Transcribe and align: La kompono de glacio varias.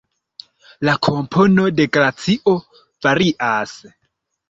La 0.89 0.95
kompono 1.09 1.67
de 1.81 1.87
glacio 1.99 2.57
varias. 3.07 3.81